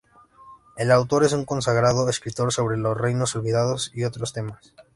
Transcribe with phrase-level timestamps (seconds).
[0.77, 4.73] El autor es un consagrado escritor sobre los Reinos Olvidados y otros temas.